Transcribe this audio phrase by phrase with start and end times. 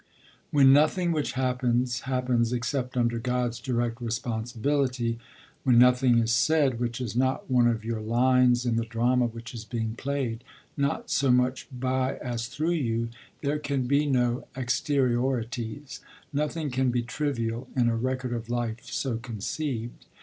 [0.49, 5.19] When nothing which happens, happens except under God's direct responsibility,
[5.63, 9.53] when nothing is said which is not one of your 'lines' in the drama which
[9.53, 10.43] is being played,
[10.75, 13.09] not so much by as through you,
[13.43, 15.99] there can be no exteriorities,
[16.33, 20.07] nothing can be trivial, in a record of life so conceived.